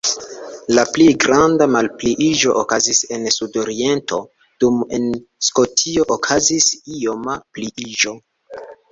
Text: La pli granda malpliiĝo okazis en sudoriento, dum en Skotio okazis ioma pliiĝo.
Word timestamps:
La 0.75 0.83
pli 0.93 1.03
granda 1.23 1.65
malpliiĝo 1.73 2.55
okazis 2.61 3.01
en 3.17 3.27
sudoriento, 3.35 4.17
dum 4.63 4.79
en 4.99 5.05
Skotio 5.49 6.07
okazis 6.15 6.71
ioma 7.01 7.37
pliiĝo. 7.59 8.15